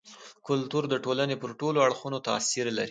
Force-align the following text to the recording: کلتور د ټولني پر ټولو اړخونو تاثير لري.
کلتور 0.47 0.83
د 0.89 0.95
ټولني 1.05 1.35
پر 1.41 1.49
ټولو 1.59 1.77
اړخونو 1.85 2.17
تاثير 2.27 2.65
لري. 2.71 2.79